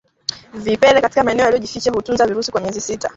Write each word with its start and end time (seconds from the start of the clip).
Vipele 0.53 1.01
katika 1.01 1.23
maeneo 1.23 1.45
yaliyojificha 1.45 1.91
hutunza 1.91 2.27
virusi 2.27 2.51
kwa 2.51 2.61
miezi 2.61 2.81
sita 2.81 3.09